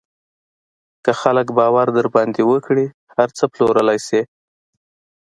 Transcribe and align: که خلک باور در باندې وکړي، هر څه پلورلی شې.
که 1.03 1.11
خلک 1.21 1.47
باور 1.57 1.87
در 1.97 2.07
باندې 2.15 2.41
وکړي، 2.45 2.85
هر 3.15 3.29
څه 3.37 3.43
پلورلی 3.53 3.99
شې. 4.07 4.21